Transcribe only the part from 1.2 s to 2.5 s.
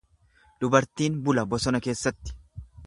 bula bosona keessatti.